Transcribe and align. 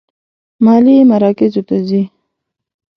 مالي 0.63 0.95
مراکزو 1.09 1.61
ته 1.67 1.75
ځي. 1.87 2.01